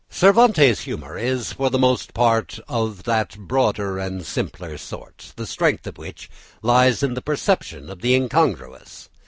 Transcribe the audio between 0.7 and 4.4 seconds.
humour is for the most part of that broader and